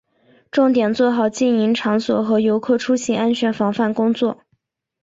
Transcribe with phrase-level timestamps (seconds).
[0.49, 4.39] 重点做好经营场所和游客出行安全防范工作